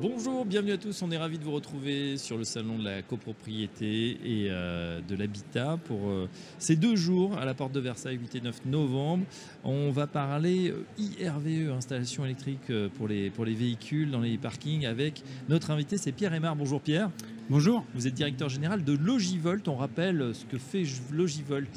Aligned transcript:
Bonjour, 0.00 0.44
bienvenue 0.44 0.72
à 0.72 0.76
tous. 0.76 1.02
On 1.02 1.10
est 1.12 1.16
ravis 1.16 1.38
de 1.38 1.44
vous 1.44 1.52
retrouver 1.52 2.16
sur 2.16 2.36
le 2.36 2.42
salon 2.42 2.78
de 2.78 2.84
la 2.84 3.02
copropriété 3.02 4.18
et 4.24 4.48
euh, 4.50 5.00
de 5.00 5.14
l'habitat 5.14 5.78
pour 5.84 6.08
euh, 6.08 6.28
ces 6.58 6.74
deux 6.74 6.96
jours 6.96 7.38
à 7.38 7.44
la 7.44 7.54
porte 7.54 7.72
de 7.72 7.78
Versailles, 7.78 8.18
8 8.18 8.34
et 8.34 8.40
9 8.40 8.66
novembre. 8.66 9.24
On 9.62 9.90
va 9.90 10.08
parler 10.08 10.70
euh, 10.70 10.84
IRVE, 10.98 11.70
installation 11.72 12.24
électrique 12.24 12.72
pour 12.96 13.06
les, 13.06 13.30
pour 13.30 13.44
les 13.44 13.54
véhicules 13.54 14.10
dans 14.10 14.20
les 14.20 14.36
parkings, 14.36 14.84
avec 14.84 15.22
notre 15.48 15.70
invité, 15.70 15.96
c'est 15.96 16.12
Pierre 16.12 16.34
Aymar. 16.34 16.56
Bonjour 16.56 16.80
Pierre. 16.80 17.08
Bonjour. 17.48 17.84
Vous 17.94 18.08
êtes 18.08 18.14
directeur 18.14 18.48
général 18.48 18.82
de 18.82 18.94
Logivolt. 18.94 19.68
On 19.68 19.76
rappelle 19.76 20.34
ce 20.34 20.44
que 20.44 20.58
fait 20.58 20.82
Logivolt. 21.12 21.70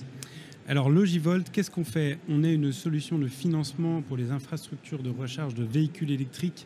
Alors 0.68 0.90
Logivolt, 0.90 1.50
qu'est-ce 1.52 1.72
qu'on 1.72 1.86
fait? 1.86 2.18
On 2.28 2.44
est 2.44 2.54
une 2.54 2.73
solution 2.73 3.20
de 3.20 3.28
financement 3.28 4.02
pour 4.02 4.18
les 4.18 4.31
infrastructures 4.31 5.04
de 5.04 5.12
recharge 5.12 5.54
de 5.54 5.64
véhicules 5.64 6.12
électriques 6.12 6.66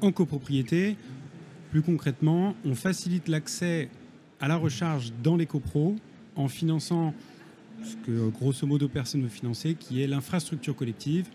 en 0.00 0.12
copropriété. 0.12 0.96
Plus 1.70 1.82
concrètement, 1.82 2.54
on 2.64 2.74
facilite 2.74 3.28
l'accès 3.28 3.88
à 4.40 4.48
la 4.48 4.56
recharge 4.56 5.12
dans 5.22 5.36
les 5.36 5.46
copros 5.46 5.96
en 6.36 6.48
finançant 6.48 7.14
ce 7.82 7.96
que 7.96 8.28
grosso 8.30 8.66
modo 8.66 8.88
personne 8.88 9.20
ne 9.20 9.26
veut 9.26 9.32
financer, 9.32 9.74
qui 9.74 10.02
est 10.02 10.06
l'infrastructure 10.06 10.74
collective, 10.74 11.28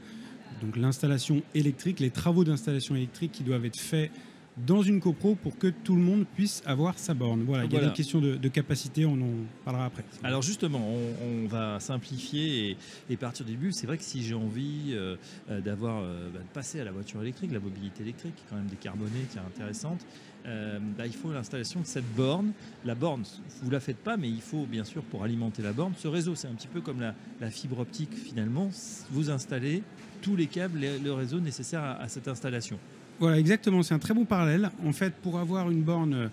donc 0.61 0.77
l'installation 0.77 1.41
électrique, 1.53 1.99
les 1.99 2.09
travaux 2.09 2.43
d'installation 2.43 2.95
électrique 2.95 3.31
qui 3.31 3.43
doivent 3.43 3.65
être 3.65 3.79
faits 3.79 4.11
dans 4.57 4.81
une 4.81 5.01
copro 5.01 5.35
pour 5.35 5.57
que 5.57 5.67
tout 5.67 5.95
le 5.95 6.01
monde 6.01 6.25
puisse 6.35 6.63
avoir 6.65 6.97
sa 6.97 7.13
borne. 7.13 7.43
Voilà, 7.43 7.65
il 7.65 7.73
y 7.73 7.77
a 7.77 7.85
des 7.85 7.93
questions 7.93 8.19
de, 8.21 8.47
capacité, 8.47 9.05
on 9.05 9.13
en 9.13 9.45
parlera 9.65 9.85
après. 9.85 10.03
Alors 10.23 10.41
justement, 10.41 10.79
on, 10.79 11.47
va 11.47 11.79
simplifier 11.79 12.77
et, 13.09 13.17
partir 13.17 13.45
du 13.45 13.51
début. 13.51 13.71
C'est 13.71 13.87
vrai 13.87 13.97
que 13.97 14.03
si 14.03 14.23
j'ai 14.23 14.33
envie 14.33 14.91
euh, 14.93 15.15
euh, 15.49 15.61
d'avoir, 15.61 16.01
euh, 16.01 16.29
bah, 16.33 16.39
de 16.39 16.53
passer 16.53 16.79
à 16.79 16.83
la 16.83 16.91
voiture 16.91 17.21
électrique, 17.21 17.51
la 17.51 17.59
mobilité 17.59 18.03
électrique, 18.03 18.35
qui 18.35 18.43
est 18.43 18.49
quand 18.49 18.55
même 18.55 18.67
décarbonée, 18.67 19.25
qui 19.31 19.37
est 19.37 19.41
intéressante, 19.41 20.05
bah, 20.45 21.07
il 21.07 21.13
faut 21.13 21.31
l'installation 21.31 21.79
de 21.79 21.85
cette 21.85 22.05
borne. 22.15 22.51
La 22.85 22.93
borne, 22.93 23.23
vous 23.63 23.71
la 23.71 23.79
faites 23.79 23.97
pas, 23.97 24.15
mais 24.15 24.29
il 24.29 24.41
faut 24.41 24.65
bien 24.65 24.83
sûr 24.83 25.01
pour 25.01 25.23
alimenter 25.23 25.63
la 25.63 25.73
borne. 25.73 25.93
Ce 25.97 26.07
réseau, 26.07 26.35
c'est 26.35 26.47
un 26.47 26.53
petit 26.53 26.67
peu 26.67 26.81
comme 26.81 27.01
la, 27.01 27.49
fibre 27.49 27.79
optique 27.79 28.13
finalement. 28.13 28.69
Vous 29.09 29.31
installez 29.31 29.81
tous 30.21 30.35
les 30.35 30.45
câbles, 30.45 30.79
le 31.03 31.13
réseau 31.13 31.39
nécessaire 31.39 31.81
à 31.81 32.07
cette 32.07 32.27
installation. 32.27 32.77
Voilà, 33.19 33.39
exactement. 33.39 33.83
C'est 33.83 33.93
un 33.93 33.99
très 33.99 34.13
bon 34.13 34.25
parallèle. 34.25 34.71
En 34.85 34.91
fait, 34.91 35.13
pour 35.13 35.39
avoir 35.39 35.69
une 35.69 35.81
borne 35.81 36.29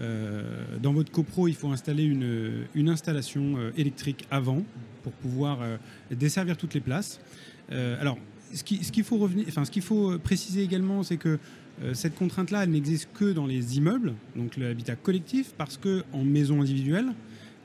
euh, 0.00 0.42
dans 0.82 0.92
votre 0.92 1.12
copro, 1.12 1.48
il 1.48 1.54
faut 1.54 1.68
installer 1.68 2.04
une, 2.04 2.88
installation 2.88 3.56
euh, 3.56 3.70
électrique 3.76 4.26
avant 4.30 4.62
pour 5.02 5.12
pouvoir 5.12 5.60
euh, 5.62 5.76
desservir 6.10 6.56
toutes 6.56 6.74
les 6.74 6.80
places. 6.80 7.20
alors, 7.70 8.18
ce 8.52 8.62
qu'il 8.62 9.04
faut, 9.82 10.18
préciser 10.18 10.62
également, 10.62 11.02
c'est 11.02 11.16
que 11.16 11.38
cette 11.92 12.14
contrainte-là, 12.14 12.62
elle 12.62 12.70
n'existe 12.70 13.08
que 13.12 13.32
dans 13.32 13.46
les 13.46 13.76
immeubles, 13.76 14.14
donc 14.36 14.56
l'habitat 14.56 14.94
collectif, 14.94 15.54
parce 15.58 15.76
que 15.76 16.04
en 16.12 16.22
maison 16.22 16.60
individuelle, 16.60 17.06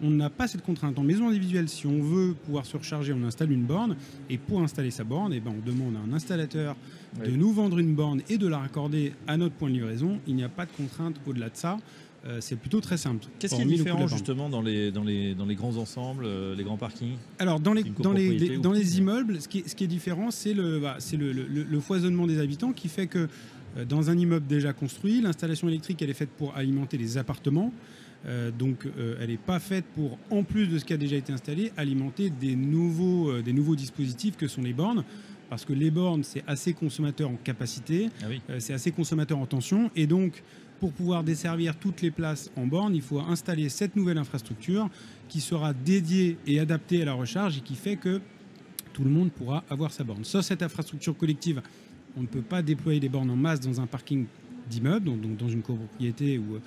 on 0.02 0.10
n'a 0.10 0.30
pas 0.30 0.48
cette 0.48 0.62
contrainte. 0.62 0.98
En 0.98 1.04
maison 1.04 1.28
individuelle, 1.28 1.70
si 1.70 1.88
on 1.88 2.02
veut 2.02 2.34
pouvoir 2.34 2.66
se 2.66 2.78
recharger, 2.78 3.14
on 3.14 3.24
installe 3.24 3.52
une 3.52 3.66
borne. 3.66 3.96
Et 4.30 4.38
pour 4.38 4.62
installer 4.62 4.92
sa 4.92 5.04
borne, 5.04 5.34
eh 5.34 5.40
ben, 5.40 5.54
on 5.58 5.66
demande 5.66 5.96
à 5.96 6.00
un 6.00 6.14
installateur 6.14 6.76
de 7.24 7.32
nous 7.32 7.52
vendre 7.52 7.80
une 7.80 7.96
borne 7.96 8.22
et 8.30 8.38
de 8.38 8.48
la 8.48 8.60
raccorder 8.60 9.14
à 9.28 9.38
notre 9.38 9.56
point 9.56 9.70
de 9.70 9.74
livraison. 9.74 10.20
Il 10.28 10.36
n'y 10.36 10.44
a 10.44 10.50
pas 10.50 10.66
de 10.66 10.72
contrainte 10.72 11.16
au-delà 11.28 11.50
de 11.50 11.56
ça. 11.56 11.78
Euh, 12.26 12.40
c'est 12.42 12.58
plutôt 12.58 12.82
très 12.82 12.98
simple. 12.98 13.26
Qu'est-ce 13.40 13.56
qui 13.56 13.62
est 13.62 13.66
différent 13.66 14.08
justement 14.08 14.50
dans 14.50 14.62
les, 14.62 14.92
dans, 14.92 15.04
les, 15.04 15.36
dans 15.36 15.46
les 15.46 15.56
grands 15.56 15.78
ensembles, 15.78 16.26
euh, 16.26 16.54
les 16.54 16.64
grands 16.64 16.78
parkings? 16.78 17.16
Alors 17.40 17.62
dans 17.62 17.74
les, 17.74 17.84
dans 17.84 18.12
les, 18.12 18.58
dans 18.58 18.74
les 18.74 18.98
immeubles, 18.98 19.42
ce 19.42 19.48
qui 19.48 19.60
est, 19.60 19.70
ce 19.70 19.76
qui 19.76 19.86
est 19.86 19.88
différent, 19.88 20.30
c'est 20.30 20.54
le, 20.54 20.80
bah, 20.80 20.98
le, 21.14 21.32
le, 21.32 21.64
le, 21.64 21.80
foisonnement 21.80 22.28
des 22.28 22.40
habitants 22.40 22.74
qui 22.74 22.90
fait 22.90 23.08
que 23.08 23.30
euh, 23.78 23.86
dans 23.86 24.10
un 24.10 24.18
immeuble 24.18 24.48
déjà 24.48 24.74
construit, 24.74 25.22
l'installation 25.22 25.70
électrique 25.70 26.02
elle 26.02 26.10
est 26.10 26.14
faite 26.14 26.32
pour 26.38 26.56
alimenter 26.58 26.98
les 26.98 27.18
appartements. 27.18 27.72
Euh, 28.26 28.52
donc 28.52 28.86
euh, 28.86 29.18
elle 29.22 29.30
n'est 29.30 29.38
pas 29.38 29.60
faite 29.60 29.86
pour, 29.96 30.18
en 30.30 30.44
plus 30.44 30.68
de 30.68 30.78
ce 30.78 30.86
qui 30.86 30.94
a 30.94 30.98
déjà 30.98 31.16
été 31.16 31.32
installé, 31.32 31.72
alimenter 31.78 32.30
des 32.30 32.56
nouveaux, 32.56 33.32
euh, 33.32 33.42
des 33.42 33.54
nouveaux 33.54 33.76
dispositifs 33.76 34.36
que 34.36 34.48
sont 34.48 34.62
les 34.62 34.74
bornes. 34.74 35.04
Parce 35.50 35.66
que 35.66 35.74
les 35.74 35.90
bornes, 35.90 36.24
c'est 36.24 36.44
assez 36.46 36.74
consommateur 36.74 37.30
en 37.30 37.36
capacité, 37.36 38.10
ah 38.22 38.60
c'est 38.60 38.74
assez 38.74 38.92
consommateur 38.92 39.40
en 39.40 39.48
tension. 39.48 39.90
Et 39.96 40.06
donc, 40.06 40.44
pour 40.80 40.92
pouvoir 40.92 41.24
desservir 41.24 41.76
toutes 41.76 42.04
les 42.04 42.12
places 42.12 42.52
en 42.56 42.68
borne, 42.68 42.94
il 42.94 43.02
faut 43.02 43.20
installer 43.20 43.68
cette 43.70 43.96
nouvelle 43.96 44.20
infrastructure 44.20 44.90
qui 45.28 45.42
sera 45.42 45.74
dédiée 45.74 46.38
et 46.46 46.60
adaptée 46.60 47.02
à 47.02 47.06
la 47.06 47.14
recharge 47.14 47.58
et 47.58 47.62
qui 47.62 47.74
fait 47.74 47.96
que 47.96 48.22
tout 48.94 49.04
le 49.04 49.10
monde 49.10 49.32
pourra 49.32 49.64
avoir 49.72 49.92
sa 49.92 50.04
borne. 50.04 50.24
Sans 50.24 50.44
cette 50.44 50.62
infrastructure 50.62 51.18
collective, 51.18 51.64
on 52.16 52.22
ne 52.22 52.28
peut 52.28 52.44
pas 52.44 52.62
déployer 52.62 53.00
des 53.00 53.10
bornes 53.10 53.32
en 53.32 53.36
masse 53.36 53.60
dans 53.60 53.82
un 53.82 53.88
parking 53.88 54.28
d'immeuble, 54.70 55.06
donc 55.06 55.36
dans 55.36 55.50
une 55.50 55.64
copropriété 55.64 56.38
ou 56.38 56.60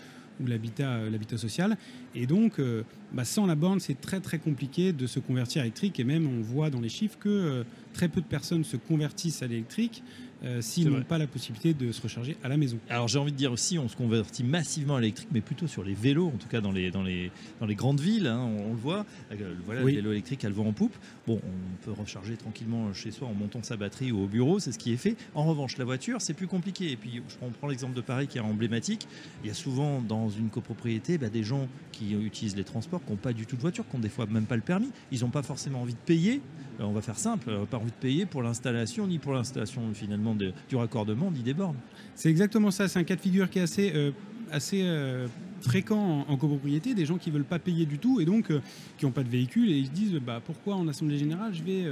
euh, 0.49 1.11
l'habitat 1.11 1.39
social. 1.39 1.77
Et 2.15 2.27
donc, 2.27 2.59
euh, 2.59 2.83
bah, 3.13 3.25
sans 3.25 3.47
la 3.47 3.55
borne, 3.55 3.81
c'est 3.81 4.01
très 4.01 4.21
très 4.21 4.39
compliqué 4.39 4.93
de 4.93 5.07
se 5.07 5.19
convertir 5.19 5.63
électrique. 5.63 5.99
Et 6.01 6.05
même, 6.05 6.27
on 6.27 6.43
voit 6.43 6.71
dans 6.71 6.81
les 6.81 6.89
chiffres 6.89 7.19
que 7.19 7.29
euh, 7.29 7.65
très 7.93 8.09
peu 8.09 8.21
de 8.21 8.27
personnes 8.27 8.65
se 8.65 8.77
convertissent 8.77 9.43
à 9.43 9.47
l'électrique 9.47 10.03
euh, 10.45 10.61
s'ils 10.61 10.91
n'ont 10.91 11.03
pas 11.03 11.19
la 11.19 11.29
possibilité 11.29 11.73
de 11.73 11.93
se 11.93 12.03
recharger 12.03 12.37
à 12.43 12.49
la 12.49 12.57
maison. 12.57 12.79
Alors 12.91 13.07
j'ai 13.07 13.19
envie 13.19 13.31
de 13.31 13.37
dire 13.37 13.53
aussi, 13.53 13.79
on 13.79 13.89
se 13.89 13.95
convertit 13.95 14.43
massivement 14.43 14.97
à 14.97 15.01
l'électrique, 15.01 15.29
mais 15.33 15.41
plutôt 15.41 15.69
sur 15.69 15.85
les 15.85 15.95
vélos, 15.95 16.27
en 16.27 16.37
tout 16.37 16.49
cas 16.49 16.61
dans 16.61 16.73
les, 16.73 16.91
dans 16.91 17.05
les, 17.05 17.31
dans 17.61 17.67
les 17.67 17.77
grandes 17.77 18.01
villes, 18.01 18.27
hein, 18.27 18.41
on, 18.41 18.71
le 18.71 18.77
voit. 18.77 19.07
Euh, 19.31 19.55
voilà, 19.65 19.83
le 19.83 19.87
vélo 19.87 20.11
électrique, 20.11 20.43
elle 20.43 20.53
vent 20.53 20.67
en 20.67 20.73
poupe. 20.73 20.97
Bon, 21.29 21.41
on 21.45 21.85
peut 21.85 21.93
recharger 21.93 22.37
tranquillement 22.37 22.93
chez 22.93 23.13
soi 23.13 23.29
en 23.29 23.35
montant 23.35 23.63
sa 23.63 23.77
batterie 23.77 24.11
ou 24.11 24.25
au 24.25 24.27
bureau, 24.27 24.59
c'est 24.59 24.73
ce 24.73 24.79
qui 24.79 24.93
est 24.93 24.97
fait. 24.97 25.17
En 25.35 25.45
revanche, 25.45 25.79
la 25.79 25.85
voiture, 25.85 26.21
c'est 26.21 26.35
plus 26.35 26.49
compliqué. 26.49 26.91
Et 26.91 26.97
puis, 26.97 27.23
je 27.29 27.37
prends 27.59 27.69
l'exemple 27.69 27.95
de 27.95 28.01
Paris 28.01 28.27
qui 28.27 28.39
est 28.39 28.43
emblématique. 28.43 29.07
Il 29.45 29.49
y 29.49 29.51
a 29.51 29.55
souvent 29.55 30.01
dans 30.01 30.29
une 30.29 30.49
copropriété 30.49 31.19
bah, 31.19 31.29
des 31.29 31.45
gens 31.45 31.69
qui 31.93 32.15
utilisent 32.15 32.57
les 32.57 32.65
transports, 32.65 33.05
qui 33.05 33.13
n'ont 33.13 33.17
pas 33.17 33.33
du 33.33 33.47
tout 33.47 33.55
de 33.55 33.61
voiture, 33.61 33.89
qui 33.89 33.97
n'ont 33.97 34.03
des 34.03 34.09
fois 34.09 34.27
même 34.27 34.47
pas 34.47 34.57
le 34.57 34.63
permis. 34.63 34.91
Ils 35.13 35.21
n'ont 35.21 35.31
pas 35.31 35.43
forcément 35.43 35.83
envie 35.83 35.95
de 35.95 35.99
payer. 35.99 36.41
Euh, 36.81 36.85
on 36.85 36.93
va 36.93 37.01
faire 37.01 37.19
simple, 37.19 37.51
envie 37.83 37.91
de 37.91 37.97
payer 37.97 38.27
pour 38.27 38.43
l'installation, 38.43 39.07
ni 39.07 39.19
pour 39.19 39.33
l'installation 39.33 39.83
finalement 39.93 40.35
du 40.35 40.77
raccordement, 40.77 41.31
ni 41.31 41.41
des 41.41 41.55
bornes. 41.55 41.77
C'est 42.15 42.31
exactement 42.31 42.71
ça. 42.71 42.89
C'est 42.89 42.99
un 42.99 43.05
cas 43.05 43.17
de 43.17 43.21
figure 43.21 43.51
qui 43.51 43.59
est 43.59 43.63
assez, 43.63 43.93
euh, 43.95 44.11
assez 44.51 44.83
euh, 44.83 45.27
fréquent 45.61 46.25
en, 46.29 46.37
copropriété. 46.37 46.95
Des 46.95 47.07
gens 47.07 47.19
qui 47.19 47.31
ne 47.31 47.35
veulent 47.35 47.45
pas 47.45 47.59
payer 47.59 47.87
du 47.87 47.99
tout 47.99 48.21
et 48.21 48.25
donc 48.25 48.53
qui 48.99 49.05
n'ont 49.05 49.13
pas 49.13 49.25
de 49.25 49.29
véhicule 49.29 49.71
et 49.71 49.77
ils 49.77 49.87
se 49.87 49.93
disent 49.93 50.15
bah, 50.15 50.41
pourquoi 50.45 50.77
en 50.77 50.89
Assemblée 50.89 51.19
Générale 51.19 51.53
je 51.55 51.63
vais 51.63 51.85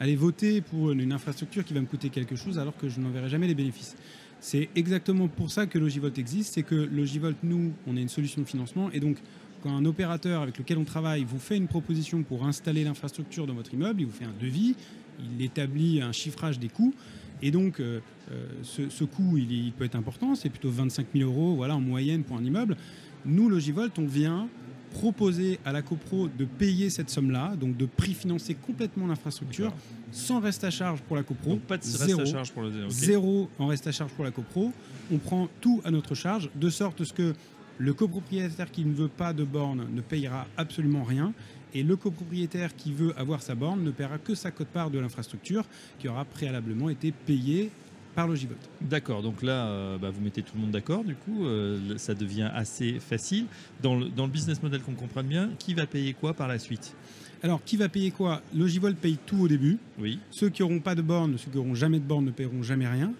aller 0.00 0.16
voter 0.16 0.60
pour 0.60 0.90
une 0.92 1.12
infrastructure 1.12 1.64
qui 1.64 1.74
va 1.74 1.80
me 1.80 1.86
coûter 1.86 2.10
quelque 2.10 2.36
chose 2.36 2.58
alors 2.58 2.76
que 2.76 2.88
je 2.88 3.00
n'en 3.00 3.10
verrai 3.10 3.28
jamais 3.28 3.46
les 3.46 3.54
bénéfices? 3.54 3.96
C'est 4.40 4.68
exactement 4.76 5.28
pour 5.28 5.50
ça 5.50 5.66
que 5.66 5.78
Logivolt 5.78 6.18
existe. 6.18 6.54
C'est 6.54 6.62
que 6.62 6.74
Logivolt, 6.74 7.36
nous, 7.42 7.72
on 7.86 7.96
est 7.96 8.02
une 8.02 8.08
solution 8.08 8.42
de 8.42 8.46
financement 8.46 8.90
et 8.92 9.00
donc 9.00 9.16
quand 9.62 9.74
un 9.74 9.84
opérateur 9.84 10.42
avec 10.42 10.58
lequel 10.58 10.78
on 10.78 10.84
travaille 10.84 11.24
vous 11.24 11.38
fait 11.38 11.56
une 11.56 11.66
proposition 11.66 12.22
pour 12.22 12.46
installer 12.46 12.84
l'infrastructure 12.84 13.46
dans 13.46 13.54
votre 13.54 13.72
immeuble, 13.74 14.02
il 14.02 14.06
vous 14.06 14.12
fait 14.12 14.24
un 14.24 14.34
devis, 14.40 14.76
il 15.20 15.44
établit 15.44 16.00
un 16.00 16.12
chiffrage 16.12 16.58
des 16.58 16.68
coûts. 16.68 16.94
Et 17.42 17.50
donc, 17.50 17.80
euh, 17.80 18.00
euh, 18.32 18.46
ce, 18.62 19.04
coût, 19.04 19.36
il, 19.36 19.72
peut 19.72 19.84
être 19.84 19.96
important, 19.96 20.34
c'est 20.34 20.48
plutôt 20.48 20.70
25 20.70 21.06
000 21.14 21.30
euros 21.30 21.54
voilà, 21.54 21.76
en 21.76 21.80
moyenne 21.80 22.22
pour 22.22 22.36
un 22.36 22.44
immeuble. 22.44 22.76
Nous, 23.24 23.48
Logivolt, 23.48 23.98
on 23.98 24.06
vient 24.06 24.48
proposer 24.90 25.58
à 25.64 25.72
la 25.72 25.82
copro 25.82 26.28
de 26.28 26.44
payer 26.46 26.88
cette 26.88 27.10
somme-là, 27.10 27.54
donc 27.56 27.76
de 27.76 27.84
prix-financer 27.84 28.54
complètement 28.54 29.06
l'infrastructure, 29.06 29.74
sans 30.10 30.40
reste 30.40 30.64
à 30.64 30.70
charge 30.70 31.02
pour 31.02 31.16
la 31.16 31.22
copro. 31.22 31.50
Donc 31.50 31.60
pas 31.60 31.76
de 31.76 31.82
zéro, 31.82 32.20
reste 32.20 32.32
à 32.32 32.36
charge 32.36 32.52
pour 32.52 32.62
le... 32.62 32.88
Zéro 32.88 33.50
en 33.58 33.66
reste 33.66 33.86
à 33.86 33.92
charge 33.92 34.12
pour 34.12 34.24
la 34.24 34.30
copro. 34.30 34.72
On 35.12 35.18
prend 35.18 35.48
tout 35.60 35.82
à 35.84 35.90
notre 35.90 36.14
charge, 36.14 36.48
de 36.54 36.70
sorte 36.70 37.12
que 37.12 37.34
le 37.78 37.92
copropriétaire 37.92 38.70
qui 38.70 38.84
ne 38.84 38.94
veut 38.94 39.08
pas 39.08 39.32
de 39.32 39.44
borne 39.44 39.86
ne 39.92 40.00
payera 40.00 40.46
absolument 40.56 41.04
rien. 41.04 41.32
Et 41.74 41.82
le 41.82 41.96
copropriétaire 41.96 42.74
qui 42.74 42.92
veut 42.92 43.12
avoir 43.18 43.42
sa 43.42 43.54
borne 43.54 43.82
ne 43.82 43.90
paiera 43.90 44.18
que 44.18 44.34
sa 44.34 44.50
cote-part 44.50 44.90
de 44.90 44.98
l'infrastructure 44.98 45.64
qui 45.98 46.08
aura 46.08 46.24
préalablement 46.24 46.88
été 46.88 47.12
payée 47.12 47.70
par 48.14 48.26
Logivolt. 48.26 48.58
D'accord, 48.80 49.22
donc 49.22 49.42
là, 49.42 49.66
euh, 49.66 49.98
bah, 49.98 50.08
vous 50.08 50.22
mettez 50.22 50.42
tout 50.42 50.54
le 50.54 50.62
monde 50.62 50.70
d'accord, 50.70 51.04
du 51.04 51.14
coup, 51.14 51.44
euh, 51.44 51.98
ça 51.98 52.14
devient 52.14 52.50
assez 52.54 52.98
facile. 52.98 53.44
Dans 53.82 53.94
le, 53.94 54.08
dans 54.08 54.24
le 54.24 54.32
business 54.32 54.62
model 54.62 54.80
qu'on 54.80 54.94
comprenne 54.94 55.26
bien, 55.26 55.50
qui 55.58 55.74
va 55.74 55.86
payer 55.86 56.14
quoi 56.14 56.32
par 56.32 56.48
la 56.48 56.58
suite? 56.58 56.96
Alors, 57.42 57.62
qui 57.62 57.76
va 57.76 57.90
payer 57.90 58.10
quoi? 58.10 58.40
Logivolt 58.54 58.96
paye 58.96 59.18
tout 59.26 59.42
au 59.42 59.48
début. 59.48 59.76
Oui. 59.98 60.18
Ceux 60.30 60.48
qui 60.48 60.62
n'auront 60.62 60.80
pas 60.80 60.94
de 60.94 61.02
borne, 61.02 61.36
ceux 61.36 61.50
qui 61.50 61.58
n'auront 61.58 61.74
jamais 61.74 61.98
de 61.98 62.04
borne 62.04 62.24
ne 62.24 62.30
paieront 62.30 62.62
jamais 62.62 62.88
rien. 62.88 63.12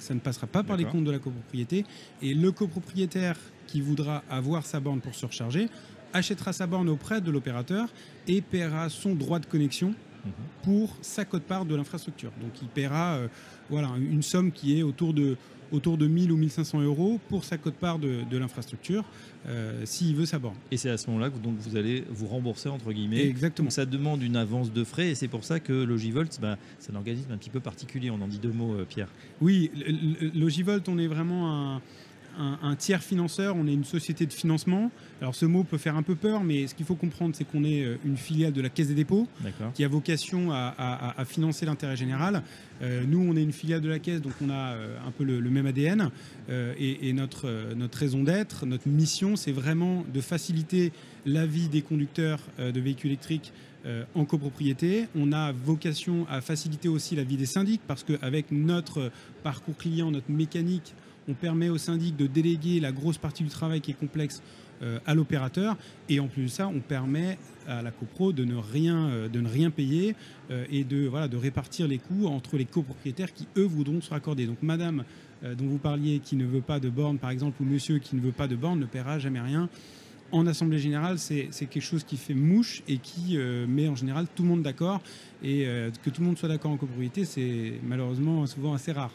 Ça 0.00 0.14
ne 0.14 0.20
passera 0.20 0.46
pas 0.46 0.62
par 0.62 0.76
les 0.76 0.84
comptes 0.84 1.04
de 1.04 1.10
la 1.10 1.18
copropriété. 1.18 1.84
Et 2.22 2.34
le 2.34 2.52
copropriétaire 2.52 3.36
qui 3.66 3.80
voudra 3.80 4.22
avoir 4.30 4.64
sa 4.66 4.80
borne 4.80 5.00
pour 5.00 5.14
se 5.14 5.26
recharger 5.26 5.68
achètera 6.12 6.52
sa 6.52 6.66
borne 6.66 6.88
auprès 6.88 7.20
de 7.20 7.30
l'opérateur 7.30 7.88
et 8.26 8.40
paiera 8.40 8.88
son 8.88 9.14
droit 9.14 9.38
de 9.38 9.46
connexion. 9.46 9.94
Pour 10.62 10.96
sa 11.02 11.24
cote-part 11.24 11.64
de 11.64 11.74
l'infrastructure. 11.74 12.30
Donc 12.40 12.50
il 12.62 12.68
paiera 12.68 13.16
euh, 13.16 13.28
voilà, 13.70 13.90
une 13.98 14.22
somme 14.22 14.52
qui 14.52 14.78
est 14.78 14.82
autour 14.82 15.14
de 15.14 15.36
autour 15.70 15.98
de 15.98 16.06
1000 16.06 16.32
ou 16.32 16.36
1500 16.38 16.80
euros 16.80 17.20
pour 17.28 17.44
sa 17.44 17.58
cote-part 17.58 17.98
de, 17.98 18.38
l'infrastructure 18.38 19.04
s'il 19.84 20.16
veut 20.16 20.24
sa 20.24 20.38
borne. 20.38 20.56
Et 20.70 20.78
c'est 20.78 20.88
à 20.88 20.96
ce 20.96 21.08
moment-là 21.08 21.28
que 21.28 21.36
donc 21.36 21.58
vous 21.58 21.76
allez 21.76 22.04
vous 22.08 22.26
rembourser 22.26 22.70
entre 22.70 22.90
guillemets. 22.90 23.26
Exactement. 23.26 23.68
ça 23.68 23.84
demande 23.84 24.22
une 24.22 24.36
avance 24.36 24.72
de 24.72 24.82
frais 24.82 25.10
et 25.10 25.14
c'est 25.14 25.28
pour 25.28 25.44
ça 25.44 25.60
que 25.60 25.74
Logivolt, 25.74 26.38
bah, 26.40 26.56
c'est 26.78 26.90
un 26.92 26.96
organisme 26.96 27.30
un 27.32 27.36
petit 27.36 27.50
peu 27.50 27.60
particulier. 27.60 28.10
On 28.10 28.22
en 28.22 28.28
dit 28.28 28.38
deux 28.38 28.50
mots, 28.50 28.76
Pierre. 28.88 29.08
Oui, 29.42 29.70
Logivolt, 30.34 30.88
on 30.88 30.96
est 30.96 31.06
vraiment 31.06 31.74
un 31.74 31.82
un, 32.38 32.76
tiers 32.76 33.02
financeur, 33.02 33.56
on 33.56 33.66
est 33.66 33.72
une 33.72 33.84
société 33.84 34.26
de 34.26 34.32
financement. 34.32 34.90
Alors 35.20 35.34
ce 35.34 35.46
mot 35.46 35.64
peut 35.64 35.78
faire 35.78 35.96
un 35.96 36.02
peu 36.02 36.14
peur, 36.14 36.44
mais 36.44 36.66
ce 36.66 36.74
qu'il 36.74 36.86
faut 36.86 36.94
comprendre, 36.94 37.34
c'est 37.34 37.44
qu'on 37.44 37.64
est 37.64 37.84
euh, 37.84 37.96
une 38.04 38.16
filiale 38.16 38.52
de 38.52 38.60
la 38.60 38.68
Caisse 38.68 38.88
des 38.88 38.94
dépôts 38.94 39.26
qui 39.74 39.84
a 39.84 39.88
vocation 39.88 40.52
à, 40.52 41.24
financer 41.26 41.66
l'intérêt 41.66 41.96
général. 41.96 42.42
Euh, 42.82 43.02
nous, 43.06 43.20
on 43.20 43.36
est 43.36 43.42
une 43.42 43.52
filiale 43.52 43.80
de 43.80 43.88
la 43.88 43.98
Caisse, 43.98 44.22
donc 44.22 44.32
on 44.40 44.50
a 44.50 44.72
euh, 44.72 44.96
un 45.06 45.10
peu 45.10 45.24
le, 45.24 45.40
même 45.50 45.66
ADN. 45.66 46.10
et, 46.48 47.12
notre, 47.12 47.74
notre 47.74 47.98
raison 47.98 48.22
d'être, 48.22 48.66
notre 48.66 48.88
mission, 48.88 49.36
c'est 49.36 49.52
vraiment 49.52 50.04
de 50.12 50.20
faciliter 50.20 50.92
la 51.26 51.46
vie 51.46 51.68
des 51.68 51.82
conducteurs 51.82 52.40
de 52.58 52.80
véhicules 52.80 53.10
électriques 53.10 53.52
en 54.14 54.24
copropriété. 54.24 55.06
On 55.16 55.32
a 55.32 55.52
vocation 55.52 56.26
à 56.28 56.40
faciliter 56.40 56.88
aussi 56.88 57.16
la 57.16 57.24
vie 57.24 57.36
des 57.36 57.46
syndics 57.46 57.80
parce 57.86 58.04
qu'avec 58.04 58.52
notre 58.52 59.10
parcours 59.42 59.76
client, 59.76 60.10
notre 60.10 60.30
mécanique, 60.30 60.94
on 61.28 61.34
permet 61.34 61.68
au 61.68 61.78
syndic 61.78 62.16
de 62.16 62.26
déléguer 62.26 62.80
la 62.80 62.92
grosse 62.92 63.18
partie 63.18 63.44
du 63.44 63.50
travail 63.50 63.80
qui 63.80 63.92
est 63.92 63.98
complexe 63.98 64.42
euh, 64.80 64.98
à 65.06 65.14
l'opérateur. 65.14 65.76
Et 66.08 66.20
en 66.20 66.28
plus 66.28 66.44
de 66.44 66.48
ça, 66.48 66.68
on 66.68 66.78
permet 66.78 67.36
à 67.66 67.82
la 67.82 67.90
copro 67.90 68.32
de 68.32 68.44
ne 68.44 68.54
rien, 68.54 69.08
euh, 69.08 69.70
payer 69.70 70.14
euh, 70.50 70.64
et 70.70 70.84
de 70.84 71.36
répartir 71.36 71.88
les 71.88 71.98
coûts 71.98 72.26
entre 72.26 72.56
les 72.56 72.64
copropriétaires 72.64 73.32
qui, 73.32 73.46
eux, 73.56 73.64
voudront 73.64 74.00
se 74.00 74.10
raccorder. 74.10 74.46
Donc, 74.46 74.62
madame 74.62 75.04
dont 75.56 75.66
vous 75.66 75.78
parliez 75.78 76.18
qui 76.18 76.34
ne 76.34 76.44
veut 76.44 76.60
pas 76.60 76.80
de 76.80 76.88
borne, 76.88 77.18
par 77.18 77.30
exemple, 77.30 77.62
ou 77.62 77.64
monsieur 77.64 77.98
qui 77.98 78.16
ne 78.16 78.20
veut 78.20 78.32
pas 78.32 78.48
de 78.48 78.56
borne, 78.56 78.80
ne 78.80 78.86
paiera 78.86 79.20
jamais 79.20 79.38
rien. 79.38 79.68
En 80.32 80.48
Assemblée 80.48 80.80
générale, 80.80 81.20
c'est 81.20 81.48
quelque 81.52 81.80
chose 81.80 82.02
qui 82.02 82.16
fait 82.16 82.34
mouche 82.34 82.82
et 82.88 82.98
qui 82.98 83.38
met 83.68 83.86
en 83.86 83.94
général 83.94 84.26
tout 84.34 84.42
le 84.42 84.48
monde 84.48 84.62
d'accord. 84.62 85.00
Et 85.44 85.64
que 86.02 86.10
tout 86.10 86.22
le 86.22 86.26
monde 86.26 86.38
soit 86.38 86.48
d'accord 86.48 86.72
en 86.72 86.76
copropriété, 86.76 87.24
c'est 87.24 87.74
malheureusement 87.84 88.44
souvent 88.46 88.74
assez 88.74 88.90
rare. 88.90 89.12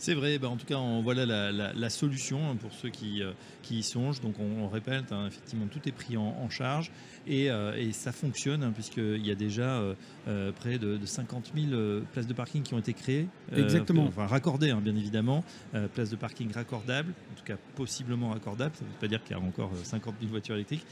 C'est 0.00 0.14
vrai, 0.14 0.38
bah, 0.38 0.48
en 0.48 0.56
tout 0.56 0.64
cas, 0.64 0.78
on, 0.78 1.02
voilà 1.02 1.26
la, 1.26 1.90
solution 1.90 2.56
pour 2.56 2.72
ceux 2.72 2.88
qui, 2.88 3.22
euh, 3.22 3.32
qui 3.62 3.80
y 3.80 3.82
songent. 3.82 4.22
Donc, 4.22 4.36
on, 4.40 4.66
répète, 4.66 5.12
hein, 5.12 5.26
effectivement, 5.26 5.66
tout 5.66 5.86
est 5.86 5.92
pris 5.92 6.16
en, 6.16 6.48
charge 6.48 6.90
euh, 7.28 7.76
et, 7.76 7.92
ça 7.92 8.10
fonctionne, 8.10 8.62
hein, 8.62 8.72
puisqu'il 8.74 9.24
y 9.26 9.30
a 9.30 9.34
déjà 9.34 9.82
euh, 10.26 10.52
près 10.52 10.78
de, 10.78 10.98
50 11.04 11.52
000 11.54 12.00
places 12.14 12.26
de 12.26 12.32
parking 12.32 12.62
qui 12.62 12.72
ont 12.72 12.78
été 12.78 12.94
créées. 12.94 13.28
Exactement. 13.54 14.06
Enfin, 14.06 14.26
raccordées, 14.26 14.70
hein, 14.70 14.80
bien 14.82 14.96
évidemment. 14.96 15.44
places 15.92 16.08
de 16.08 16.16
parking 16.16 16.50
raccordables, 16.50 17.12
en 17.32 17.38
tout 17.38 17.44
cas 17.44 17.58
possiblement 17.76 18.30
raccordables. 18.30 18.74
Ça 18.76 18.84
ne 18.84 18.88
veut 18.88 18.96
pas 19.00 19.08
dire 19.08 19.22
qu'il 19.22 19.36
y 19.36 19.38
a 19.38 19.42
encore 19.42 19.70
50 19.82 20.14
000 20.18 20.30
voitures 20.30 20.54
électriques. 20.54 20.86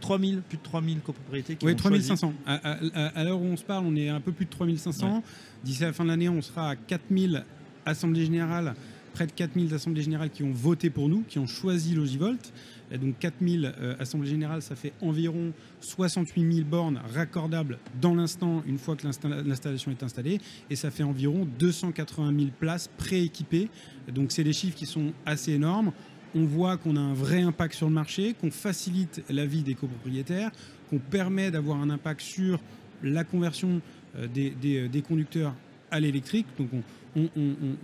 3000, 0.00 0.40
plus 0.40 0.56
de 0.56 0.62
3000 0.62 1.00
copropriétés 1.00 1.56
qui 1.56 1.66
Oui, 1.66 1.76
3500. 1.76 2.32
À, 2.46 2.54
à 2.54 3.24
l'heure 3.24 3.40
où 3.40 3.44
on 3.44 3.58
se 3.58 3.64
parle, 3.64 3.84
on 3.86 3.94
est 3.94 4.08
un 4.08 4.20
peu 4.20 4.32
plus 4.32 4.46
de 4.46 4.50
3500. 4.50 5.22
D'ici 5.62 5.82
la 5.82 5.92
fin 5.92 6.04
de 6.04 6.08
l'année, 6.08 6.30
on 6.30 6.40
sera 6.40 6.70
à 6.70 6.76
4000 6.76 7.44
Assemblée 7.86 8.24
générale, 8.24 8.74
près 9.14 9.26
de 9.26 9.32
4000 9.32 9.72
assemblées 9.72 10.02
générales 10.02 10.30
qui 10.30 10.42
ont 10.42 10.52
voté 10.52 10.90
pour 10.90 11.08
nous, 11.08 11.22
qui 11.28 11.38
ont 11.38 11.46
choisi 11.46 11.94
Logivolt. 11.94 12.52
Donc 13.00 13.18
4000 13.18 13.72
euh, 13.80 13.96
assemblées 13.98 14.28
générales, 14.28 14.60
ça 14.60 14.76
fait 14.76 14.92
environ 15.00 15.52
68 15.80 16.52
000 16.52 16.66
bornes 16.66 17.00
raccordables 17.14 17.78
dans 18.00 18.14
l'instant, 18.14 18.62
une 18.66 18.78
fois 18.78 18.94
que 18.94 19.06
l'installation 19.06 19.90
est 19.90 20.02
installée. 20.02 20.40
Et 20.68 20.76
ça 20.76 20.90
fait 20.90 21.02
environ 21.02 21.48
280 21.58 22.34
000 22.36 22.50
places 22.58 22.88
prééquipées. 22.98 23.68
Donc 24.12 24.32
c'est 24.32 24.44
des 24.44 24.52
chiffres 24.52 24.76
qui 24.76 24.86
sont 24.86 25.12
assez 25.24 25.52
énormes. 25.52 25.92
On 26.34 26.44
voit 26.44 26.76
qu'on 26.76 26.96
a 26.96 27.00
un 27.00 27.14
vrai 27.14 27.42
impact 27.42 27.74
sur 27.74 27.86
le 27.86 27.94
marché, 27.94 28.34
qu'on 28.40 28.50
facilite 28.50 29.22
la 29.30 29.46
vie 29.46 29.62
des 29.62 29.74
copropriétaires, 29.74 30.50
qu'on 30.90 30.98
permet 30.98 31.50
d'avoir 31.50 31.80
un 31.80 31.90
impact 31.90 32.20
sur 32.20 32.60
la 33.02 33.22
conversion 33.22 33.80
euh, 34.16 34.26
euh, 34.36 34.88
des 34.88 35.02
conducteurs 35.02 35.54
à 35.94 36.00
l'électrique. 36.00 36.46
Donc 36.58 36.68
on, 36.72 37.28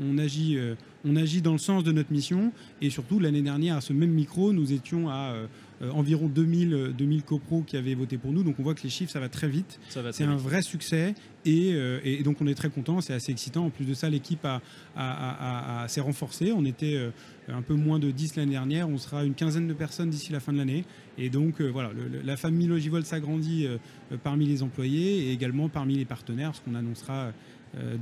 on, 0.00 0.18
agit, 0.18 0.56
euh, 0.56 0.74
on 1.04 1.16
agit 1.16 1.42
dans 1.42 1.52
le 1.52 1.58
sens 1.58 1.84
de 1.84 1.92
notre 1.92 2.12
mission. 2.12 2.52
Et 2.80 2.90
surtout, 2.90 3.18
l'année 3.20 3.42
dernière, 3.42 3.76
à 3.76 3.80
ce 3.80 3.92
même 3.92 4.10
micro, 4.10 4.52
nous 4.52 4.72
étions 4.72 5.08
à 5.08 5.32
euh, 5.32 5.46
euh, 5.82 5.90
environ 5.92 6.26
2000, 6.26 6.94
2000 6.96 7.22
copros 7.22 7.62
qui 7.62 7.76
avaient 7.76 7.94
voté 7.94 8.18
pour 8.18 8.32
nous. 8.32 8.42
Donc 8.42 8.56
on 8.58 8.62
voit 8.62 8.74
que 8.74 8.82
les 8.82 8.90
chiffres, 8.90 9.12
ça 9.12 9.20
va 9.20 9.28
très 9.28 9.48
vite. 9.48 9.80
C'est 10.12 10.24
un 10.24 10.36
vrai 10.36 10.62
succès. 10.62 11.14
Et, 11.46 12.22
donc 12.22 12.40
on 12.40 12.46
est 12.46 12.54
très 12.54 12.68
content, 12.68 13.00
c'est 13.00 13.14
assez 13.14 13.32
excitant. 13.32 13.66
En 13.66 13.70
plus 13.70 13.86
de 13.86 13.94
ça, 13.94 14.10
l'équipe 14.10 14.46
a, 14.94 15.86
s'est 15.88 16.02
renforcée. 16.02 16.52
On 16.52 16.64
était 16.64 16.98
un 17.48 17.62
peu 17.62 17.74
moins 17.74 17.98
de 17.98 18.10
10 18.10 18.36
l'année 18.36 18.52
dernière. 18.52 18.88
On 18.88 18.98
sera 18.98 19.24
une 19.24 19.34
quinzaine 19.34 19.66
de 19.66 19.72
personnes 19.72 20.10
d'ici 20.10 20.32
la 20.32 20.40
fin 20.40 20.52
de 20.52 20.58
l'année. 20.58 20.84
Et 21.16 21.30
donc 21.30 21.62
voilà, 21.62 21.92
la 22.24 22.36
famille 22.36 22.66
Logivol 22.66 23.04
s'agrandit 23.04 23.66
parmi 24.22 24.44
les 24.44 24.62
employés 24.62 25.28
et 25.28 25.32
également 25.32 25.70
parmi 25.70 25.96
les 25.96 26.04
partenaires, 26.04 26.54
ce 26.54 26.60
qu'on 26.60 26.74
annoncera 26.74 27.32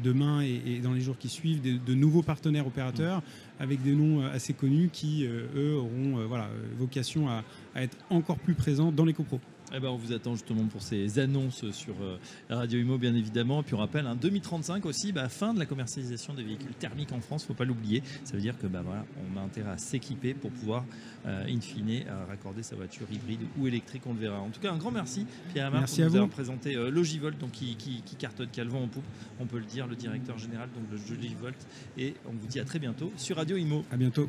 demain 0.03 0.41
et, 0.41 0.81
dans 0.83 0.93
les 0.93 1.01
jours 1.01 1.19
qui 1.19 1.29
suivent 1.29 1.61
de, 1.63 1.95
nouveaux 1.95 2.23
partenaires 2.23 2.67
opérateurs 2.67 3.23
avec 3.61 3.83
des 3.83 3.93
noms 3.93 4.23
euh, 4.23 4.33
assez 4.33 4.53
connus 4.53 4.89
qui, 4.93 5.27
euh, 5.27 5.47
eux, 5.57 5.77
auront 5.77 6.27
voilà, 6.27 6.49
vocation 6.79 7.29
à, 7.29 7.45
à, 7.75 7.83
être 7.83 7.97
encore 8.11 8.39
plus 8.39 8.55
présents 8.55 8.93
dans 8.93 9.05
les 9.05 9.13
copros. 9.13 9.41
Eh 9.75 9.81
ben, 9.81 9.89
on 9.89 9.97
vous 9.97 10.13
attend 10.13 10.33
justement 10.33 10.65
pour 10.67 10.81
ces 10.83 11.19
annonces 11.19 11.71
sur 11.73 11.95
euh, 12.01 12.17
Radio 12.49 12.81
Imo, 12.81 12.97
bien 12.97 13.15
évidemment. 13.15 13.63
Puis 13.63 13.75
on 13.75 13.79
rappelle, 13.79 14.07
un 14.07 14.15
2035 14.15 14.87
aussi, 14.87 15.13
bah, 15.13 15.29
fin 15.29 15.53
de 15.53 15.59
la 15.59 15.67
commercialisation 15.67 16.33
des 16.33 16.43
véhicules 16.43 16.75
thermiques 16.75 17.13
en 17.13 17.21
France, 17.21 17.45
faut 17.45 17.55
pas 17.55 17.67
l'oublier. 17.67 18.03
Ça 18.25 18.35
veut 18.35 18.41
dire 18.41 18.59
que 18.59 18.67
bah, 18.67 18.81
voilà, 18.83 19.05
on 19.17 19.39
a 19.39 19.43
intérêt 19.43 19.71
à 19.71 19.79
s'équiper 19.79 20.33
pour 20.33 20.51
pouvoir, 20.51 20.85
euh, 21.27 21.45
in 21.47 21.61
fine, 21.61 22.05
raccorder 22.29 22.63
sa 22.63 22.77
voiture 22.77 23.07
hybride 23.13 23.41
ou 23.59 23.67
électrique, 23.67 24.03
on 24.07 24.15
le 24.15 24.21
verra. 24.21 24.41
En 24.41 24.49
tout 24.49 24.61
cas, 24.61 24.73
un 24.73 24.79
grand 24.79 24.91
merci, 24.91 25.27
Pierre 25.53 25.67
Amar, 25.67 25.81
merci 25.81 26.01
pour 26.01 26.11
nous 26.11 26.17
avoir 26.17 26.31
présenté 26.31 26.75
euh, 26.75 26.91
Logivolt, 26.91 27.39
donc, 27.39 27.53
qui, 27.53 27.77
qui, 27.77 28.03
qui 28.03 28.17
cartonne 28.17 28.49
Calvin 28.49 28.79
en 28.79 28.89
poupe, 28.89 29.05
on 29.39 29.47
peut 29.47 29.59
le 29.59 29.65
dire, 29.65 29.87
le 29.87 29.97
directeur 29.97 30.39
général 30.39 30.69
donc, 30.75 30.89
de 30.91 31.15
Logivolt. 31.15 31.57
Et 31.99 32.15
on 32.27 32.33
vous 32.33 32.47
dit 32.47 32.61
à 32.61 32.65
très 32.65 32.79
bientôt 32.79 33.13
sur 33.17 33.37
Radio 33.37 33.57
Imo. 33.57 33.85
À 33.93 33.97
bientôt. 33.97 34.29